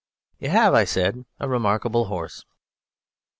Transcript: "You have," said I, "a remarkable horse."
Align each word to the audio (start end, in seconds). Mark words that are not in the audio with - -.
"You 0.39 0.49
have," 0.49 0.89
said 0.89 1.25
I, 1.39 1.45
"a 1.45 1.47
remarkable 1.47 2.05
horse." 2.05 2.43